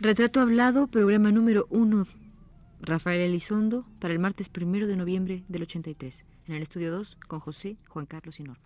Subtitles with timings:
[0.00, 2.06] Retrato Hablado, programa número uno,
[2.80, 7.40] Rafael Elizondo, para el martes primero de noviembre del 83, en el estudio 2, con
[7.40, 8.62] José, Juan Carlos y Norma.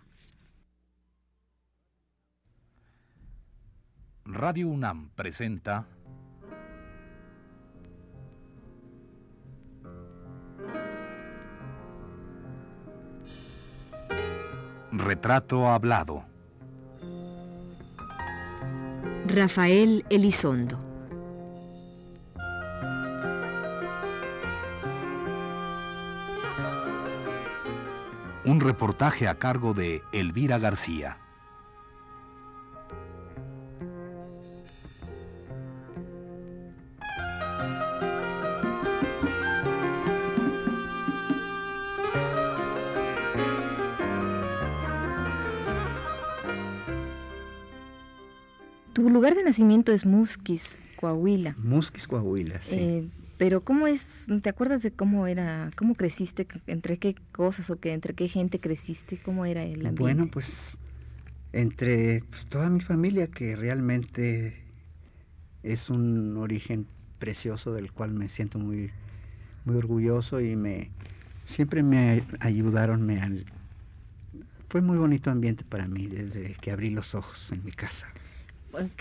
[4.25, 5.87] Radio UNAM presenta
[14.91, 16.23] Retrato Hablado.
[19.25, 20.92] Rafael Elizondo.
[28.45, 31.17] Un reportaje a cargo de Elvira García.
[48.91, 51.55] Tu lugar de nacimiento es Musquis, Coahuila.
[51.57, 52.77] Musquis, Coahuila, sí.
[52.77, 54.03] Eh, pero ¿cómo es?
[54.41, 58.59] ¿Te acuerdas de cómo era, cómo creciste, entre qué cosas o que entre qué gente
[58.59, 59.17] creciste?
[59.17, 60.01] ¿Cómo era el ambiente?
[60.01, 60.77] Bueno, pues
[61.51, 64.57] entre pues, toda mi familia que realmente
[65.61, 66.87] es un origen
[67.19, 68.91] precioso del cual me siento muy
[69.65, 70.89] muy orgulloso y me
[71.45, 73.45] siempre me ayudaron, me
[74.69, 78.07] fue muy bonito ambiente para mí desde que abrí los ojos en mi casa.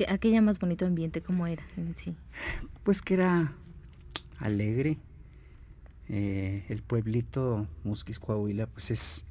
[0.07, 2.14] ¿Aquella más bonito ambiente cómo era en sí?
[2.85, 3.53] Pues que era
[4.43, 4.98] alegre.
[6.09, 9.25] Eh, el pueblito Musquis Coahuila, pues es,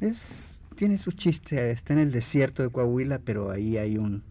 [0.00, 4.24] es, tiene su chiste, está en el desierto de Coahuila, pero ahí hay un,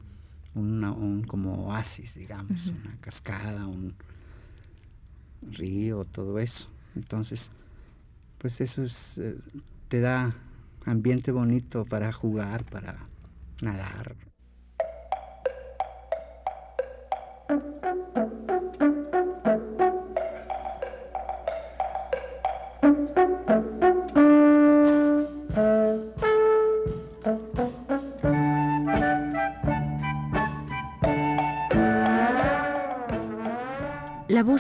[0.56, 3.96] un como oasis, digamos, una cascada, un
[5.52, 6.70] río, todo eso.
[6.96, 7.52] Entonces,
[8.38, 9.38] pues eso es, eh,
[9.88, 10.36] te da
[10.86, 13.08] ambiente bonito para jugar, para
[13.62, 14.16] nadar.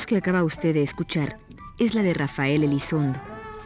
[0.08, 1.38] Que acaba usted de escuchar
[1.78, 3.20] es la de Rafael Elizondo,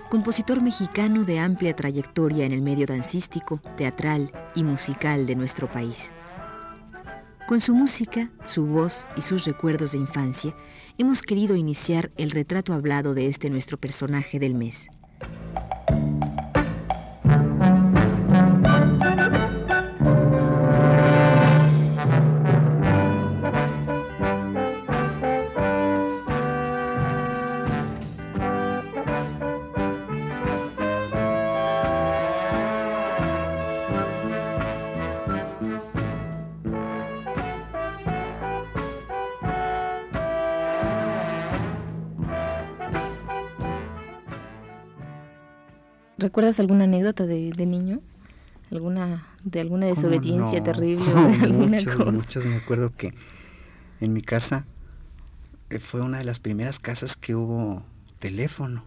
[0.09, 6.12] compositor mexicano de amplia trayectoria en el medio dancístico, teatral y musical de nuestro país.
[7.47, 10.56] Con su música, su voz y sus recuerdos de infancia,
[10.97, 14.90] hemos querido iniciar el retrato hablado de este nuestro personaje del mes.
[46.31, 47.99] ¿Recuerdas alguna anécdota de, niño?
[48.71, 51.03] ¿Alguna, ¿De alguna desobediencia terrible?
[51.51, 52.45] muchos, muchos.
[52.45, 53.13] Me acuerdo que
[53.99, 54.63] en mi casa
[55.69, 57.83] eh, fue una de las primeras casas que hubo
[58.19, 58.85] teléfono.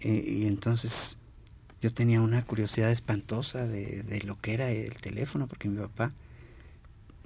[0.00, 1.18] Eh, y entonces
[1.82, 6.12] yo tenía una curiosidad espantosa de, lo que era el teléfono, porque mi papá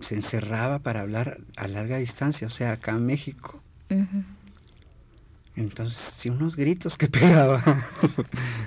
[0.00, 3.62] se encerraba para hablar a larga distancia, o sea, acá en México.
[5.56, 7.62] Entonces, sí, unos gritos que pegaba,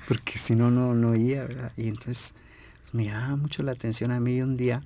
[0.07, 1.71] porque si no, no, no oía, ¿verdad?
[1.77, 2.33] Y entonces
[2.93, 4.81] me llamaba mucho la atención a mí un día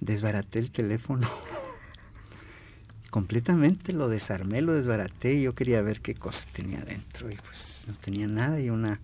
[0.00, 1.28] desbaraté el teléfono.
[3.10, 7.84] Completamente lo desarmé, lo desbaraté y yo quería ver qué cosas tenía dentro y pues
[7.88, 9.00] no tenía nada y una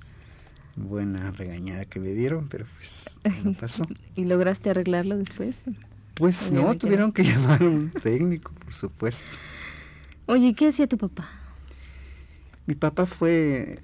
[0.77, 3.87] buena regañada que me dieron, pero pues no pasó.
[4.15, 5.57] ¿Y lograste arreglarlo después?
[6.15, 9.37] Pues no, tuvieron que llamar a un técnico, por supuesto.
[10.27, 11.44] Oye, ¿qué hacía tu papá?
[12.67, 13.79] Mi papá fue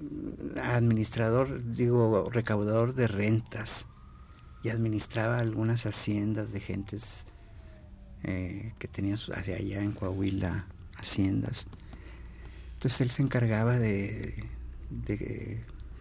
[0.63, 3.85] administrador, digo, recaudador de rentas
[4.63, 7.27] y administraba algunas haciendas de gentes
[8.23, 10.67] eh, que tenían hacia allá en Coahuila
[10.97, 11.67] haciendas.
[12.75, 14.45] Entonces él se encargaba de,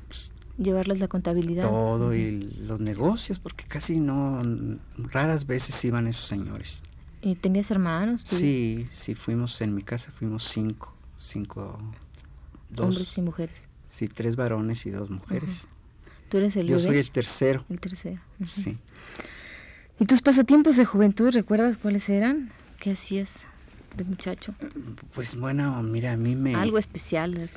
[0.07, 1.63] pues, llevarles la contabilidad.
[1.63, 4.41] Todo y los negocios, porque casi no,
[4.97, 6.81] raras veces iban esos señores.
[7.21, 8.21] ¿Y tenías hermanos?
[8.25, 11.77] Sí, sí, fuimos en mi casa, fuimos cinco, cinco
[12.77, 13.55] Hombres y mujeres.
[13.87, 15.67] Sí, tres varones y dos mujeres.
[16.29, 17.65] ¿Tú eres el Yo soy el tercero.
[17.69, 18.21] El tercero.
[18.45, 18.77] Sí.
[19.99, 22.51] ¿Y tus pasatiempos de juventud, recuerdas cuáles eran?
[22.79, 23.29] ¿Qué hacías
[23.97, 24.53] de muchacho?
[25.13, 26.55] Pues bueno, mira, a mí me...
[26.55, 27.49] Algo especial.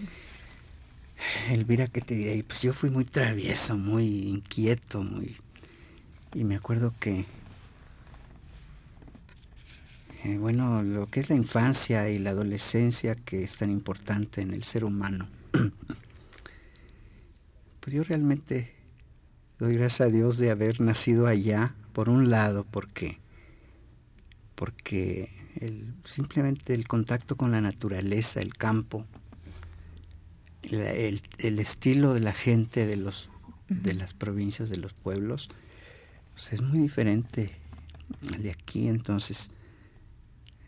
[1.50, 2.42] Elvira, ¿qué te diré?
[2.42, 5.36] Pues yo fui muy travieso, muy inquieto, muy...
[6.34, 7.26] Y me acuerdo que
[10.24, 14.52] eh, bueno, lo que es la infancia y la adolescencia que es tan importante en
[14.52, 15.28] el ser humano.
[17.80, 18.72] pues yo realmente
[19.58, 23.20] doy gracias a Dios de haber nacido allá, por un lado, porque
[24.54, 25.28] porque
[26.04, 29.04] simplemente el contacto con la naturaleza, el campo,
[30.62, 33.28] el, estilo de la gente de los
[33.68, 35.48] de las provincias, de los pueblos,
[36.34, 37.56] pues es muy diferente
[38.38, 39.50] de aquí, entonces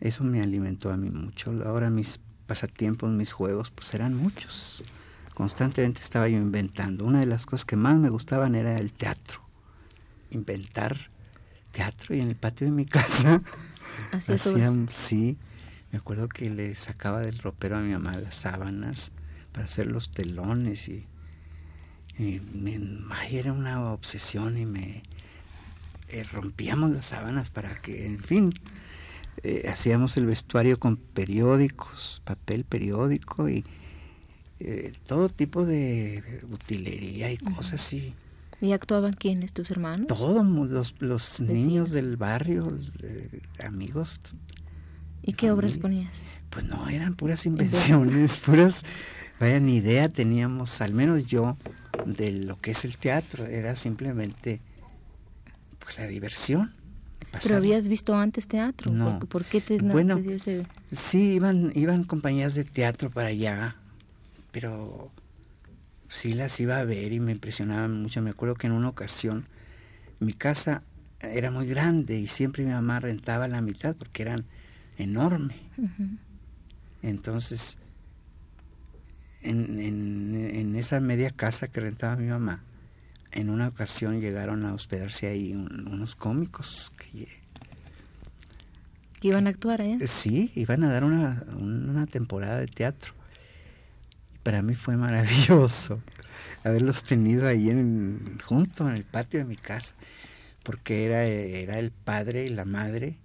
[0.07, 1.51] eso me alimentó a mí mucho.
[1.65, 4.83] Ahora mis pasatiempos, mis juegos, pues eran muchos.
[5.33, 7.05] Constantemente estaba yo inventando.
[7.05, 9.41] Una de las cosas que más me gustaban era el teatro.
[10.29, 11.09] Inventar
[11.71, 13.41] teatro y en el patio de mi casa
[14.11, 15.37] hacían, sí,
[15.91, 19.11] me acuerdo que le sacaba del ropero a mi mamá las sábanas
[19.51, 21.07] para hacer los telones y,
[23.29, 25.03] era una obsesión y me
[26.07, 28.53] eh, rompíamos las sábanas para que, en fin,
[29.43, 33.63] eh, hacíamos el vestuario con periódicos, papel periódico y
[34.59, 38.13] eh, todo tipo de utilería y cosas así.
[38.61, 40.07] ¿Y actuaban quiénes, tus hermanos?
[40.07, 42.77] Todos los, los niños del barrio,
[43.63, 44.19] amigos.
[45.21, 46.21] ¿Y qué obras ponías?
[46.49, 48.83] Pues no, eran puras invenciones, puras,
[49.39, 51.57] vaya, ni idea teníamos, al menos yo,
[52.05, 54.61] de lo que es el teatro, era simplemente
[55.79, 56.73] pues la diversión.
[57.43, 58.91] ¿Pero habías visto antes teatro?
[58.91, 59.19] No.
[59.19, 60.21] ¿Por, qué te, bueno,
[60.91, 63.75] Sí, iban, iban compañías de teatro para allá,
[64.51, 65.11] pero
[66.09, 68.21] sí las iba a ver y me impresionaban mucho.
[68.21, 69.45] Me acuerdo que en una ocasión
[70.19, 70.81] mi casa
[71.19, 74.45] era muy grande y siempre mi mamá rentaba la mitad porque eran
[74.97, 75.57] enormes.
[77.01, 77.77] Entonces,
[79.41, 82.63] en, en, esa media casa que rentaba mi mamá,
[83.35, 87.27] en una ocasión llegaron a hospedarse ahí unos cómicos que,
[89.19, 90.07] que iban a actuar allá.
[90.07, 93.13] Sí, iban a dar una, una temporada de teatro
[94.45, 96.03] para mí fue maravilloso
[96.63, 99.95] haberlos tenido ahí en, junto en el patio de mi casa,
[100.61, 103.17] porque era, era el padre y la madre,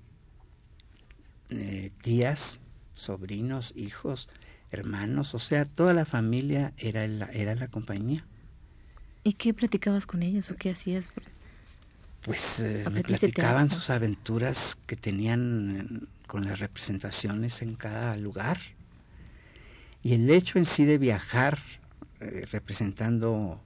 [1.50, 2.60] eh, tías,
[2.94, 4.30] sobrinos, hijos,
[4.70, 8.24] hermanos, o sea, toda la familia era la, era la compañía.
[9.22, 11.06] ¿Y qué platicabas con ellos o qué hacías?
[12.22, 18.58] Pues eh, me platicaban sus aventuras que tenían con las representaciones en cada lugar
[20.02, 21.58] y el hecho en sí de viajar
[22.20, 23.60] eh, representando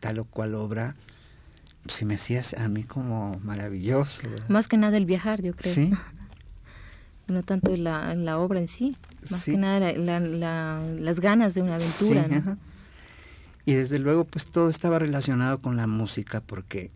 [0.00, 0.96] tal o cual obra,
[1.86, 4.22] se me hacía a mí como maravilloso.
[4.48, 5.74] Más que nada el viajar, yo creo.
[5.74, 5.92] Sí.
[7.26, 8.96] no tanto la, la obra en sí,
[9.30, 12.26] más que nada las ganas de una aventura.
[12.28, 12.58] ¿no?
[13.64, 16.90] Y desde luego pues todo estaba relacionado con la música porque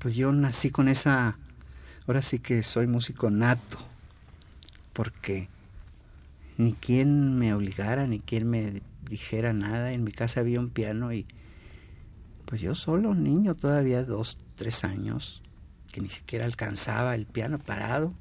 [0.00, 1.38] pues yo nací con esa,
[2.06, 3.78] ahora sí que soy músico nato,
[4.92, 5.48] porque
[6.56, 9.92] ni quien me obligara, ni quien me dijera nada.
[9.92, 11.26] En mi casa había un piano y
[12.44, 15.42] pues yo solo, niño todavía dos, tres años,
[15.92, 18.12] que ni siquiera alcanzaba el piano parado.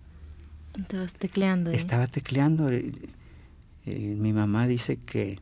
[0.78, 1.72] Estabas tecleando.
[1.72, 2.70] Estaba tecleando.
[2.70, 2.92] Eh,
[3.86, 5.40] eh, mi mamá dice que,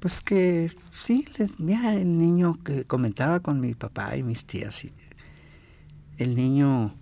[0.00, 4.86] pues que sí, les, mira, el niño que comentaba con mi papá y mis tías,
[6.18, 6.94] el niño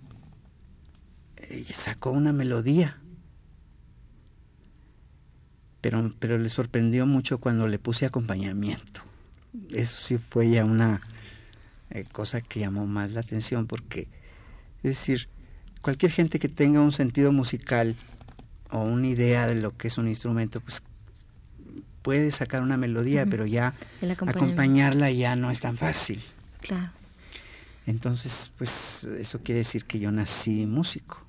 [1.37, 2.97] eh, sacó una melodía
[5.81, 9.01] pero, pero le sorprendió mucho cuando le puse acompañamiento.
[9.71, 11.01] Eso sí fue ya una
[11.91, 14.07] eh, cosa que llamó más la atención porque,
[14.77, 15.29] es decir,
[15.81, 17.95] cualquier gente que tenga un sentido musical
[18.69, 20.83] o una idea de lo que es un instrumento, pues
[22.07, 23.73] puede sacar una melodía, pero ya
[24.25, 26.23] acompañarla ya no es tan fácil.
[26.61, 26.89] Claro.
[27.85, 31.21] Entonces, pues eso quiere decir que yo nací músico.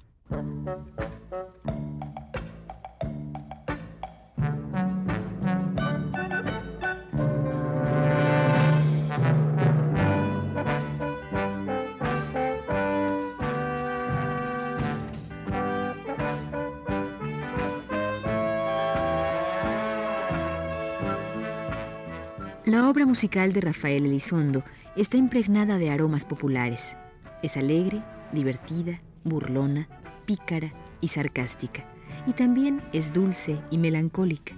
[23.09, 24.63] Musical de Rafael Elizondo
[24.95, 26.95] está impregnada de aromas populares.
[27.43, 29.89] Es alegre, divertida, burlona,
[30.27, 30.69] pícara
[31.01, 31.87] y sarcástica,
[32.27, 34.55] y también es dulce y melancólica.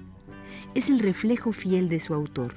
[0.74, 2.56] Es el reflejo fiel de su autor,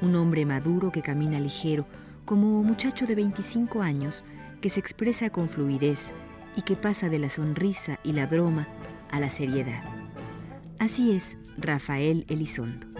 [0.00, 1.84] un hombre maduro que camina ligero,
[2.24, 4.22] como muchacho de 25 años,
[4.60, 6.12] que se expresa con fluidez
[6.54, 8.68] y que pasa de la sonrisa y la broma
[9.10, 9.82] a la seriedad.
[10.78, 12.93] Así es Rafael Elizondo.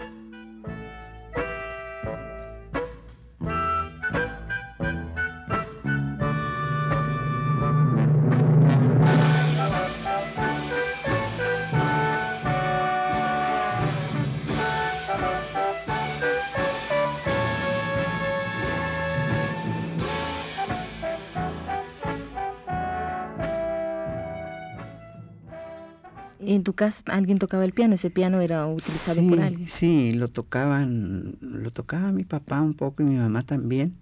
[26.47, 27.95] ¿En tu casa alguien tocaba el piano?
[27.95, 29.67] ¿Ese piano era utilizado por alguien?
[29.67, 33.95] Sí, lo tocaban, lo tocaba mi papá un poco y mi mamá también.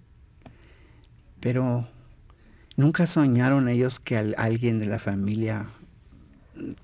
[1.40, 1.86] Pero
[2.76, 5.66] nunca soñaron ellos que alguien de la familia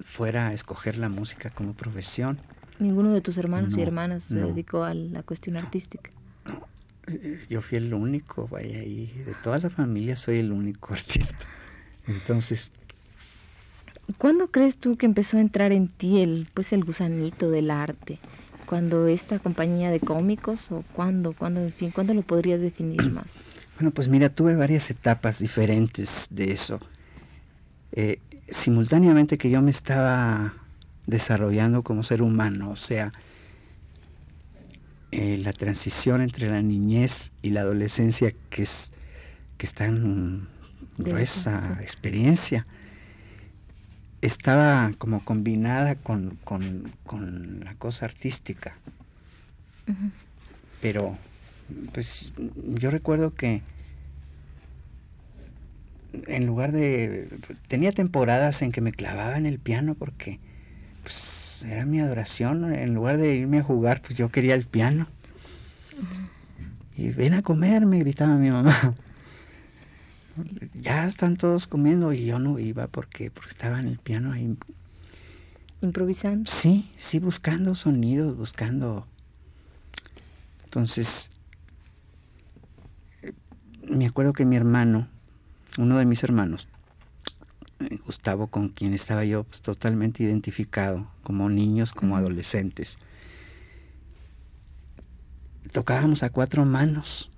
[0.05, 2.41] fuera a escoger la música como profesión.
[2.79, 6.11] ¿Ninguno de tus hermanos y hermanas se dedicó a la cuestión artística?
[7.49, 11.45] Yo fui el único, vaya, y de toda la familia soy el único artista.
[12.07, 12.73] Entonces...
[14.19, 18.19] ¿Cuándo crees tú que empezó a entrar en ti el, pues, el gusanito del arte?
[18.67, 23.27] ¿Cuando esta compañía de cómicos o cuándo, cuándo, en fin, cuándo lo podrías definir más?
[23.77, 26.81] Bueno, pues mira, tuve varias etapas diferentes de eso.
[27.93, 30.55] Eh, simultáneamente que yo me estaba
[31.07, 33.13] desarrollando como ser humano, o sea,
[35.13, 38.93] eh, la transición entre la niñez y la adolescencia que es
[39.59, 40.49] que está en
[40.97, 42.67] gruesa experiencia
[44.23, 46.39] estaba como combinada con,
[47.65, 48.77] la cosa artística
[50.81, 51.17] pero
[51.93, 52.33] pues
[52.75, 53.63] yo recuerdo que
[56.27, 57.29] en lugar de
[57.69, 60.41] tenía temporadas en que me clavaba en el piano porque
[61.03, 62.73] pues, era mi adoración.
[62.75, 65.07] En lugar de irme a jugar, pues yo quería el piano.
[66.97, 68.95] Y ven a comer, me gritaba mi mamá.
[70.75, 74.57] Ya están todos comiendo y yo no iba porque, porque estaba en el piano ahí.
[75.83, 76.51] ¿Improvisando?
[76.51, 79.07] Sí, sí, buscando sonidos, buscando.
[80.65, 81.31] Entonces,
[83.89, 85.09] me acuerdo que mi hermano,
[85.79, 86.69] uno de mis hermanos,
[88.05, 92.99] Gustavo, con quien estaba yo pues, totalmente identificado, como niños, como adolescentes.
[95.73, 97.31] Tocábamos a cuatro manos.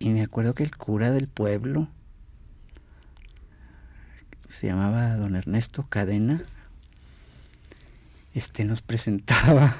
[0.00, 1.86] Y me acuerdo que el cura del pueblo,
[4.48, 6.42] se llamaba don Ernesto Cadena,
[8.34, 9.76] este nos presentaba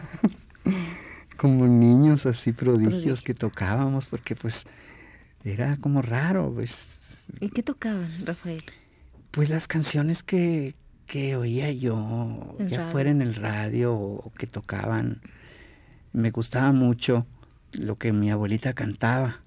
[1.36, 4.66] como niños así prodigios que tocábamos, porque pues
[5.42, 8.62] era como raro, pues ¿Y qué tocaban, Rafael?
[9.30, 10.74] Pues las canciones que,
[11.06, 15.20] que oía yo, ya fuera en el radio o que tocaban.
[16.12, 17.26] Me gustaba mucho
[17.72, 19.40] lo que mi abuelita cantaba.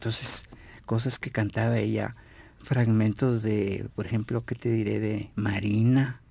[0.00, 0.46] Entonces,
[0.86, 2.16] cosas que cantaba ella,
[2.56, 4.98] fragmentos de, por ejemplo, ¿qué te diré?
[4.98, 6.22] De Marina.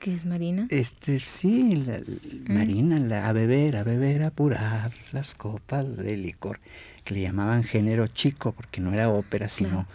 [0.00, 0.66] ¿Qué es Marina?
[0.68, 2.52] Este, sí, la, mm.
[2.52, 6.58] Marina, la, a beber, a beber, a apurar las copas de licor
[7.04, 9.86] que le llamaban género chico, porque no era ópera, sino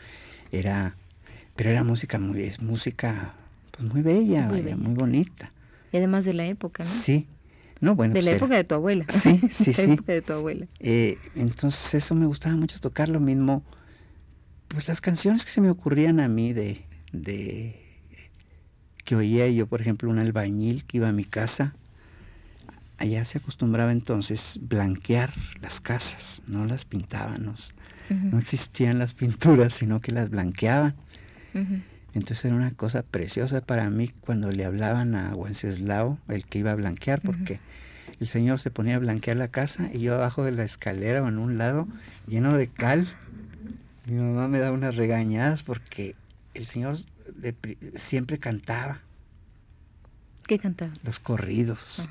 [0.53, 0.95] era,
[1.57, 3.33] pero era música muy, es música
[3.71, 5.51] pues muy bella, muy, bonita.
[5.91, 6.89] Y además de la época, ¿no?
[6.89, 7.27] Sí.
[7.79, 9.05] No, bueno, de la pues época de tu abuela.
[9.09, 9.87] Sí, sí, sí.
[9.87, 10.67] la época de tu abuela.
[10.79, 13.63] Eh, entonces eso me gustaba mucho tocar lo mismo,
[14.67, 17.75] pues las canciones que se me ocurrían a mí de, de
[19.05, 21.73] que oía yo, por ejemplo, un albañil que iba a mi casa
[22.97, 27.53] allá se acostumbraba entonces blanquear las casas, no las pintaban,
[28.09, 30.95] no existían las pinturas, sino que las blanqueaban.
[32.17, 36.71] Entonces era una cosa preciosa para mí cuando le hablaban a Wenceslao, el que iba
[36.71, 37.59] a blanquear, porque
[38.19, 41.27] el señor se ponía a blanquear la casa y yo abajo de la escalera o
[41.27, 41.87] en un lado
[42.25, 43.07] lleno de cal.
[44.07, 46.15] Mi mamá me daba unas regañadas porque
[46.55, 46.97] el señor
[47.93, 49.01] siempre cantaba.
[50.47, 50.93] ¿Qué cantaba?
[51.03, 52.09] Los corridos.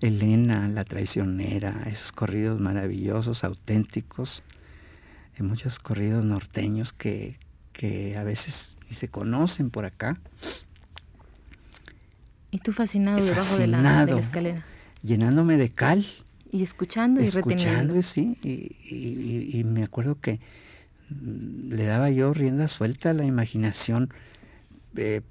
[0.00, 4.42] Elena, la traicionera, esos corridos maravillosos, auténticos,
[5.38, 7.38] hay muchos corridos norteños que,
[7.74, 10.16] que a veces ni se conocen por acá.
[12.50, 14.64] Y tú fascinado, debajo de la, escalera.
[15.02, 16.06] Llenándome de cal.
[16.50, 18.38] Y escuchando y escuchando, sí.
[18.42, 20.38] Y, y, me acuerdo que
[21.10, 24.10] mm, le daba yo rienda suelta a la imaginación
[24.92, 25.24] de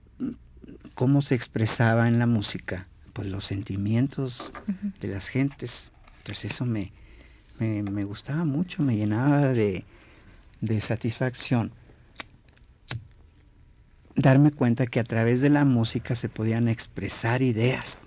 [0.94, 4.52] cómo se expresaba en la música pues los sentimientos
[5.00, 5.92] de las gentes.
[6.18, 6.92] Entonces eso me,
[7.60, 9.86] me, gustaba mucho, me llenaba de,
[10.62, 11.72] de satisfacción
[14.16, 17.98] darme cuenta que a través de la música se podían expresar ideas.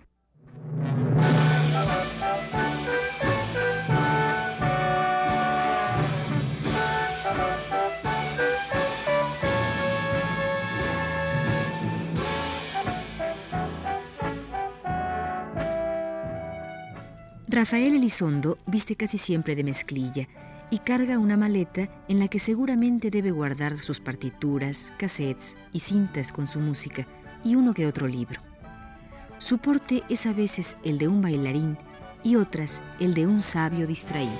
[17.48, 20.28] Rafael Elizondo viste casi siempre de mezclilla
[20.70, 26.32] y carga una maleta en la que seguramente debe guardar sus partituras, cassettes y cintas
[26.32, 27.06] con su música
[27.44, 28.40] y uno que otro libro.
[29.38, 31.78] Su porte es a veces el de un bailarín
[32.22, 34.36] y otras el de un sabio distraído.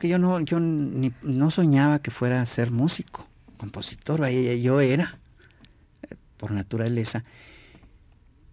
[0.00, 3.28] Que yo no, yo ni, no soñaba que fuera a ser músico,
[3.58, 5.18] compositor, yo era,
[6.02, 7.22] eh, por naturaleza,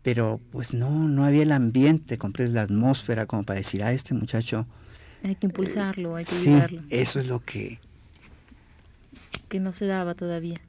[0.04, 3.92] pero pues no, no había el ambiente, compré la atmósfera como para decir, a ah,
[3.94, 4.68] este muchacho...
[5.24, 6.82] Hay que impulsarlo, hay que sí, ayudarlo.
[6.90, 7.80] Eso es lo que...
[9.48, 10.60] Que no se daba todavía.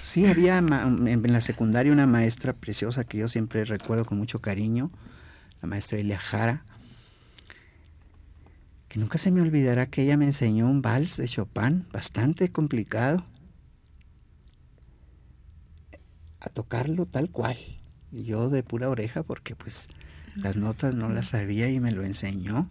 [0.00, 4.90] Sí, había en la secundaria una maestra preciosa que yo siempre recuerdo con mucho cariño,
[5.62, 6.64] la maestra Elia Jara,
[8.94, 13.26] que nunca se me olvidará que ella me enseñó un vals de Chopin bastante complicado
[16.38, 17.56] a tocarlo tal cual.
[18.12, 19.88] Yo de pura oreja porque pues
[20.36, 22.70] las notas no las sabía y me lo enseñó.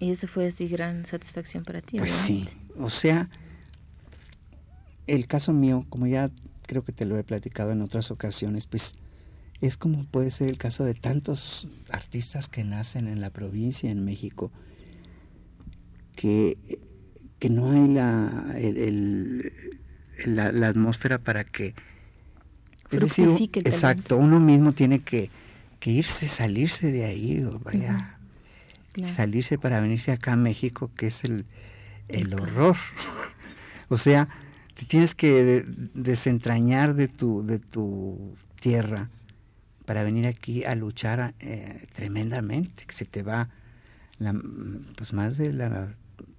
[0.00, 1.98] Y eso fue así gran satisfacción para ti.
[1.98, 2.48] Pues sí,
[2.78, 3.28] o sea,
[5.06, 6.30] el caso mío, como ya
[6.66, 8.94] creo que te lo he platicado en otras ocasiones, pues
[9.60, 14.06] es como puede ser el caso de tantos artistas que nacen en la provincia, en
[14.06, 14.50] México,
[16.24, 16.56] que,
[17.38, 19.52] que no hay la, el,
[20.24, 21.74] la, atmósfera para que...
[22.90, 25.28] Es decir, exacto, uno mismo tiene que,
[25.80, 28.18] que, irse, salirse de ahí, o vaya,
[29.04, 31.44] salirse para venirse acá a México, que es el,
[32.08, 32.76] el horror.
[33.90, 34.30] o sea,
[34.72, 39.10] te tienes que desentrañar de tu, de tu tierra
[39.84, 43.50] para venir aquí a luchar eh, tremendamente, que se te va
[44.18, 44.34] la,
[44.96, 45.94] pues más de la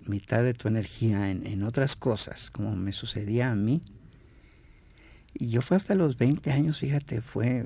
[0.08, 3.82] mitad de tu energía en, otras cosas, como me sucedía a mí.
[5.34, 7.66] Y yo fue hasta los 20 años, fíjate, fue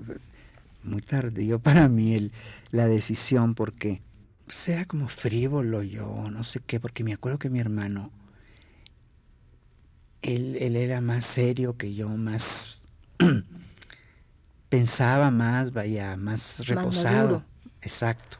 [0.83, 2.31] muy tardío para mí el,
[2.71, 4.01] la decisión porque
[4.45, 8.11] pues, era como frívolo yo, no sé qué, porque me acuerdo que mi hermano,
[10.21, 12.85] él, él era más serio que yo, más
[14.69, 17.43] pensaba más, vaya, más reposado.
[17.81, 18.38] Exacto.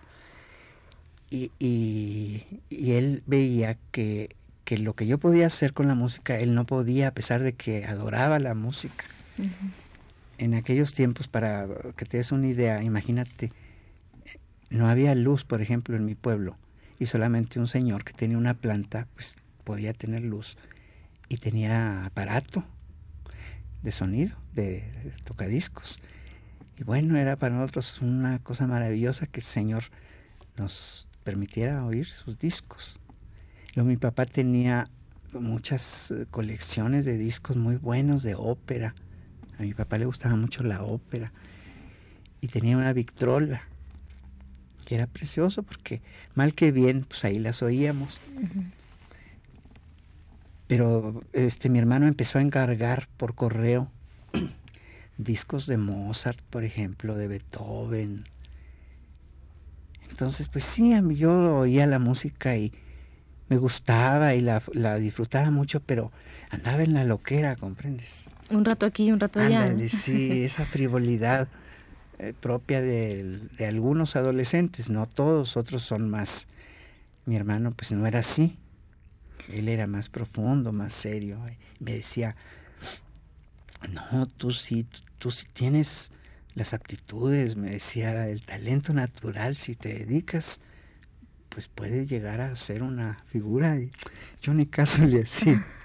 [1.32, 6.56] Y, y, él veía que, que, lo que yo podía hacer con la música, él
[6.56, 9.06] no podía, a pesar de que adoraba la música.
[10.38, 13.52] En aquellos tiempos, para que te des una idea, imagínate,
[14.70, 16.58] no había luz, por ejemplo, en mi pueblo,
[16.98, 20.58] y solamente un señor que tenía una planta, pues podía tener luz,
[21.28, 22.64] y tenía aparato
[23.84, 26.00] de sonido, de, de tocadiscos.
[26.78, 29.84] Y bueno, era para nosotros una cosa maravillosa que el Señor
[30.58, 33.00] nos permitiera oír sus discos.
[33.76, 34.88] Luego mi papá tenía
[35.34, 38.96] muchas eh, colecciones de discos muy buenos de ópera.
[39.58, 41.32] A mi papá le gustaba mucho la ópera.
[42.42, 43.62] Y tenía una Victrola,
[44.86, 46.02] que era precioso porque
[46.36, 48.22] mal que bien, pues ahí las oíamos.
[50.68, 53.92] Pero este mi hermano empezó a encargar por correo
[55.18, 58.24] discos de Mozart, por ejemplo, de Beethoven,
[60.20, 62.74] entonces, pues sí, yo oía la música y
[63.48, 64.60] me gustaba y la,
[64.98, 66.12] disfrutaba mucho, pero
[66.50, 68.30] andaba en la loquera, ¿comprendes?
[68.52, 69.74] Un rato aquí y un rato allá.
[69.88, 71.48] sí, esa frivolidad
[72.18, 76.50] eh, propia de, de, algunos adolescentes, no todos, otros son más.
[77.26, 78.58] Mi hermano, pues no era así.
[79.48, 81.40] Él era más profundo, más serio.
[81.80, 82.36] Me decía,
[83.90, 84.86] no, tú sí,
[85.18, 86.12] tú sí tienes
[86.56, 90.60] las aptitudes, me decía, el talento natural, si te dedicas,
[91.50, 93.78] pues puedes llegar a ser una figura.
[93.78, 93.92] Y
[94.42, 95.66] yo ni caso le hacía.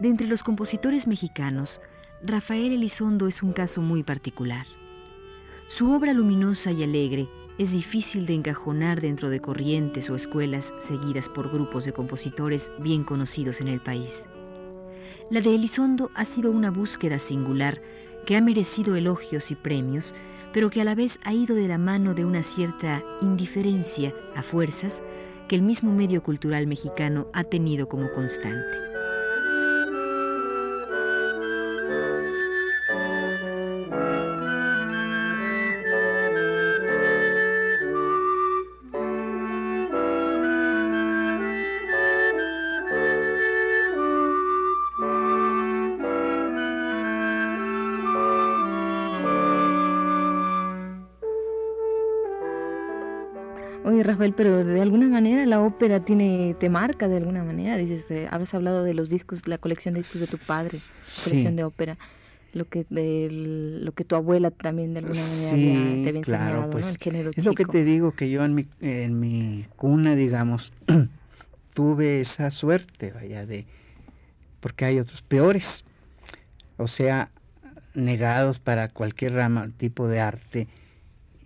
[0.00, 1.78] De entre los compositores mexicanos,
[2.22, 4.66] Rafael Elizondo es un caso muy particular.
[5.68, 11.28] Su obra luminosa y alegre es difícil de encajonar dentro de corrientes o escuelas seguidas
[11.28, 14.24] por grupos de compositores bien conocidos en el país.
[15.30, 17.82] La de Elizondo ha sido una búsqueda singular
[18.24, 20.14] que ha merecido elogios y premios,
[20.54, 24.42] pero que a la vez ha ido de la mano de una cierta indiferencia a
[24.42, 25.02] fuerzas
[25.46, 28.89] que el mismo medio cultural mexicano ha tenido como constante.
[54.02, 57.76] Rafael, pero de alguna manera la ópera tiene, te marca de alguna manera.
[57.76, 60.80] Dices, eh, habías hablado de los discos, la colección de discos de tu padre,
[61.24, 61.98] colección de ópera
[62.52, 66.98] lo que lo que tu abuela también de alguna manera te había enseñado, pues, El
[66.98, 70.72] género es lo que te digo que yo en mi en mi cuna digamos
[71.74, 73.66] tuve esa suerte vaya de
[74.60, 75.84] porque hay otros peores
[76.76, 77.30] o sea
[77.94, 80.68] negados para cualquier rama tipo de arte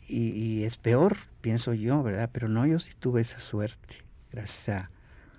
[0.08, 3.96] y, y es peor pienso yo verdad pero no yo sí tuve esa suerte
[4.32, 4.90] gracias a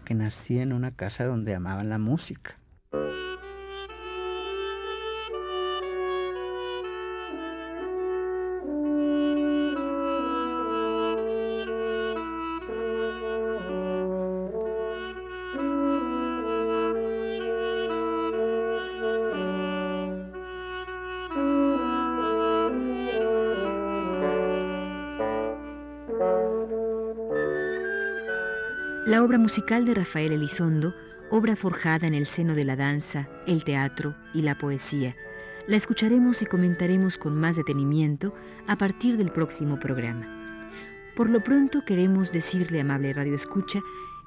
[0.06, 2.60] que nací en una casa donde amaban la música
[29.06, 30.96] La obra musical de Rafael Elizondo,
[31.30, 35.16] obra forjada en el seno de la danza, el teatro y la poesía,
[35.68, 38.34] la escucharemos y comentaremos con más detenimiento
[38.66, 40.72] a partir del próximo programa.
[41.16, 43.80] Por lo pronto queremos decirle, amable Radio Escucha,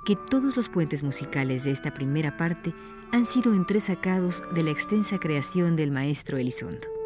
[0.04, 2.72] que todos los puentes musicales de esta primera parte
[3.10, 6.97] han sido entresacados de la extensa creación del maestro Elizondo.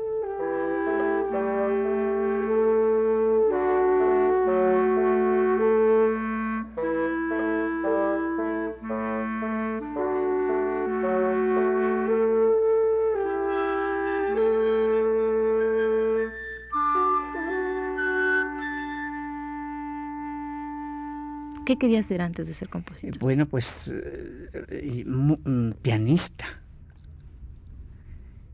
[21.72, 23.18] ¿Qué quería hacer antes de ser compositor?
[23.18, 26.44] Bueno, pues eh, mm, pianista.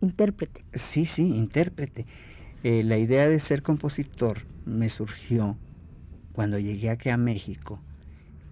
[0.00, 0.64] Intérprete.
[0.74, 2.06] Sí, sí, intérprete.
[2.62, 5.56] Eh, la idea de ser compositor me surgió
[6.32, 7.80] cuando llegué aquí a México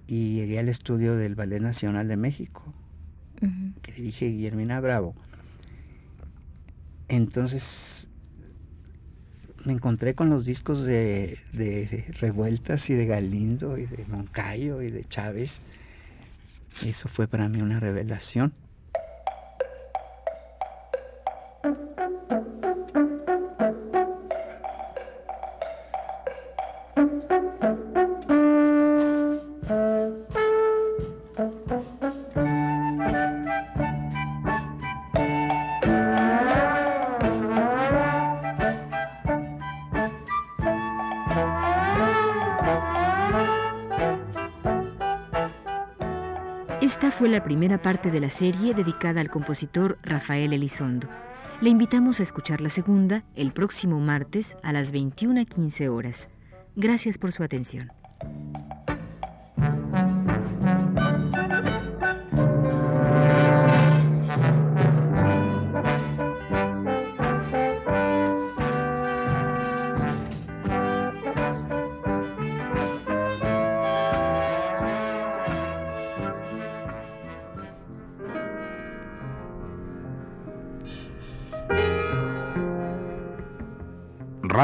[0.09, 2.65] y llegué al estudio del Ballet Nacional de México,
[3.83, 5.15] que dirige Guillermina Bravo.
[7.07, 8.11] Entonces
[9.67, 11.39] me encontré con los discos de,
[12.21, 15.61] Revueltas y de Galindo y de Moncayo y de Chávez.
[16.85, 18.53] Eso fue para mí una revelación.
[47.47, 51.09] Primera parte de la serie dedicada al compositor Rafael Elizondo.
[51.61, 56.29] Le invitamos a escuchar la segunda el próximo martes a las 21.15 horas.
[56.75, 57.93] Gracias por su atención.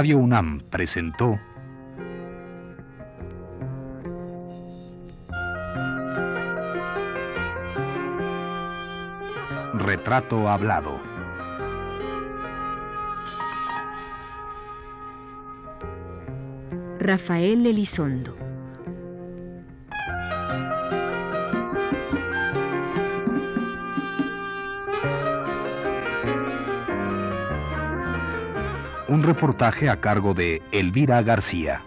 [0.02, 1.38] Radio UNAM presentó
[9.74, 11.00] Retrato Hablado.
[16.98, 18.41] Rafael Elizondo.
[29.12, 31.84] Un reportaje a cargo de Elvira García.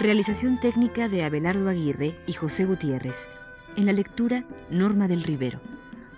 [0.00, 3.28] Realización técnica de Abelardo Aguirre y José Gutiérrez.
[3.76, 5.60] En la lectura, Norma del Rivero.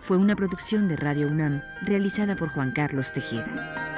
[0.00, 3.91] Fue una producción de Radio UNAM realizada por Juan Carlos Tejeda.